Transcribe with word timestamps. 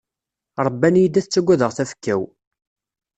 Ṛebban-iyi-d 0.65 1.19
ad 1.19 1.25
ttaggadeɣ 1.25 1.71
tafekka-w. 1.77 2.21